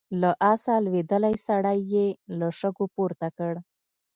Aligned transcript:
له 0.21 0.29
آسه 0.51 0.73
لوېدلی 0.85 1.35
سړی 1.47 1.79
يې 1.93 2.07
له 2.39 2.47
شګو 2.59 2.85
پورته 2.95 3.27
کړ. 3.37 3.53